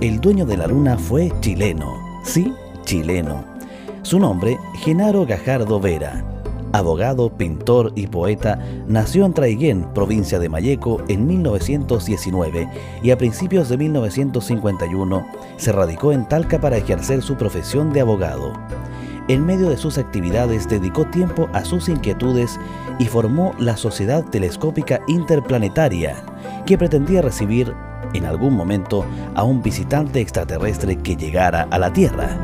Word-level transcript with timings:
el 0.00 0.18
dueño 0.20 0.46
de 0.46 0.56
la 0.56 0.66
luna 0.66 0.96
fue 0.96 1.30
chileno. 1.40 1.94
Sí, 2.24 2.54
chileno. 2.84 3.44
Su 4.02 4.18
nombre, 4.18 4.58
Genaro 4.76 5.26
Gajardo 5.26 5.78
Vera. 5.78 6.24
Abogado, 6.72 7.36
pintor 7.36 7.92
y 7.96 8.06
poeta, 8.06 8.58
nació 8.86 9.26
en 9.26 9.34
Traiguén, 9.34 9.92
provincia 9.92 10.38
de 10.38 10.48
Mayeco, 10.48 11.02
en 11.08 11.26
1919 11.26 12.68
y 13.02 13.10
a 13.10 13.18
principios 13.18 13.68
de 13.68 13.76
1951 13.76 15.26
se 15.56 15.72
radicó 15.72 16.12
en 16.12 16.26
Talca 16.28 16.60
para 16.60 16.76
ejercer 16.76 17.20
su 17.22 17.36
profesión 17.36 17.92
de 17.92 18.00
abogado. 18.00 18.52
En 19.28 19.44
medio 19.44 19.68
de 19.68 19.76
sus 19.76 19.98
actividades 19.98 20.68
dedicó 20.68 21.04
tiempo 21.06 21.48
a 21.52 21.64
sus 21.64 21.88
inquietudes 21.88 22.58
y 22.98 23.04
formó 23.04 23.52
la 23.58 23.76
Sociedad 23.76 24.24
Telescópica 24.24 25.00
Interplanetaria, 25.08 26.16
que 26.66 26.78
pretendía 26.78 27.20
recibir 27.20 27.74
en 28.14 28.26
algún 28.26 28.54
momento 28.54 29.04
a 29.34 29.42
un 29.42 29.62
visitante 29.62 30.20
extraterrestre 30.20 30.96
que 30.96 31.16
llegara 31.16 31.68
a 31.70 31.78
la 31.78 31.92
Tierra. 31.92 32.38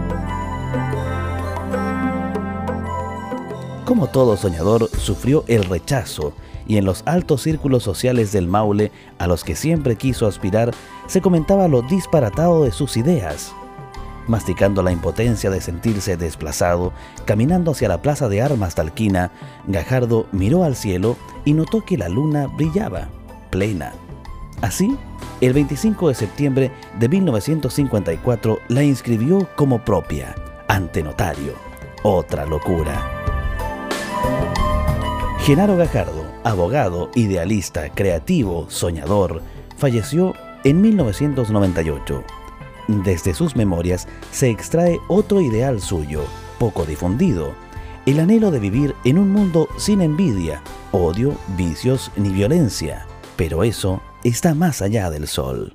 Como 3.84 4.09
todo 4.09 4.37
soñador, 4.37 4.91
sufrió 4.91 5.45
el 5.47 5.65
rechazo 5.65 6.33
y 6.66 6.77
en 6.77 6.84
los 6.84 7.02
altos 7.07 7.43
círculos 7.43 7.84
sociales 7.84 8.33
del 8.33 8.48
Maule, 8.48 8.91
a 9.19 9.27
los 9.27 9.45
que 9.45 9.55
siempre 9.55 9.97
quiso 9.97 10.27
aspirar, 10.27 10.73
se 11.07 11.21
comentaba 11.21 11.69
lo 11.69 11.83
disparatado 11.83 12.65
de 12.65 12.73
sus 12.73 12.96
ideas. 12.96 13.55
Masticando 14.27 14.83
la 14.83 14.91
impotencia 14.91 15.51
de 15.51 15.60
sentirse 15.60 16.16
desplazado, 16.16 16.93
caminando 17.24 17.71
hacia 17.71 17.88
la 17.88 18.02
plaza 18.02 18.29
de 18.29 18.43
armas 18.43 18.74
talquina, 18.74 19.30
Gajardo 19.69 20.27
miró 20.33 20.65
al 20.65 20.74
cielo 20.74 21.16
y 21.45 21.52
notó 21.52 21.85
que 21.85 21.96
la 21.96 22.09
luna 22.09 22.48
brillaba, 22.48 23.09
plena. 23.51 23.93
Así, 24.62 24.96
el 25.41 25.53
25 25.53 26.09
de 26.09 26.15
septiembre 26.15 26.73
de 26.99 27.09
1954 27.09 28.59
la 28.69 28.83
inscribió 28.83 29.49
como 29.57 29.85
propia, 29.85 30.35
ante 30.69 31.02
notario. 31.02 31.55
Otra 32.02 32.47
locura. 32.47 33.13
Genaro 35.41 35.77
Gajardo, 35.77 36.25
abogado, 36.45 37.10
idealista, 37.15 37.91
creativo, 37.91 38.66
soñador, 38.69 39.43
falleció 39.77 40.35
en 40.65 40.80
1998. 40.80 42.25
Desde 42.88 43.35
sus 43.35 43.57
memorias 43.57 44.09
se 44.30 44.51
extrae 44.51 44.99
otro 45.09 45.41
ideal 45.41 45.80
suyo, 45.80 46.25
poco 46.59 46.85
difundido, 46.85 47.53
el 48.07 48.21
anhelo 48.21 48.51
de 48.51 48.60
vivir 48.60 48.95
en 49.05 49.19
un 49.19 49.30
mundo 49.30 49.69
sin 49.77 50.01
envidia, 50.01 50.63
odio, 50.93 51.35
vicios 51.57 52.10
ni 52.16 52.30
violencia. 52.30 53.07
Pero 53.37 53.65
eso 53.65 54.01
está 54.29 54.55
más 54.55 54.82
allá 54.82 55.10
del 55.10 55.27
sol. 55.29 55.74